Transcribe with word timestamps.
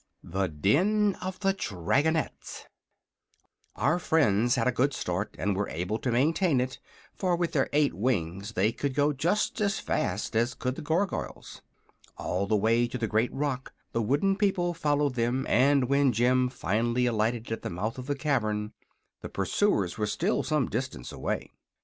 THE 0.23 0.47
DEN 0.47 1.13
OF 1.21 1.39
THE 1.41 1.53
DRAGONETTES 1.53 2.65
Our 3.75 3.99
friends 3.99 4.55
had 4.55 4.67
a 4.67 4.71
good 4.71 4.95
start 4.95 5.35
and 5.37 5.55
were 5.55 5.69
able 5.69 5.99
to 5.99 6.11
maintain 6.11 6.59
it, 6.59 6.79
for 7.13 7.35
with 7.35 7.51
their 7.53 7.69
eight 7.71 7.93
wings 7.93 8.53
they 8.53 8.71
could 8.71 8.95
go 8.95 9.13
just 9.13 9.61
as 9.61 9.77
fast 9.77 10.35
as 10.35 10.55
could 10.55 10.73
the 10.73 10.81
Gargoyles. 10.81 11.61
All 12.17 12.47
the 12.47 12.57
way 12.57 12.87
to 12.87 12.97
the 12.97 13.05
great 13.05 13.31
rock 13.31 13.73
the 13.91 14.01
wooden 14.01 14.37
people 14.37 14.73
followed 14.73 15.13
them, 15.13 15.45
and 15.47 15.87
when 15.87 16.11
Jim 16.13 16.49
finally 16.49 17.05
alighted 17.05 17.51
at 17.51 17.61
the 17.61 17.69
mouth 17.69 17.99
of 17.99 18.07
the 18.07 18.15
cavern 18.15 18.73
the 19.21 19.29
pursuers 19.29 19.99
were 19.99 20.07
still 20.07 20.41
some 20.41 20.67
distance 20.67 21.11
away. 21.11 21.51